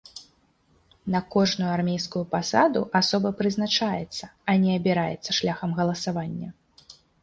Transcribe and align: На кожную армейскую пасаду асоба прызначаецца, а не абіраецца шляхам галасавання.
На 1.15 1.19
кожную 1.35 1.67
армейскую 1.77 2.23
пасаду 2.33 2.81
асоба 3.03 3.29
прызначаецца, 3.45 4.25
а 4.51 4.59
не 4.67 4.71
абіраецца 4.83 5.31
шляхам 5.43 5.69
галасавання. 5.83 6.49